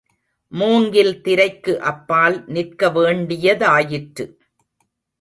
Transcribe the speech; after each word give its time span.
மூங்கில் 0.51 1.21
திரைக்கு 1.21 1.73
அப்பால் 1.81 2.37
நிற்க 2.47 2.89
வேண்டியதாயிற்று. 2.89 4.27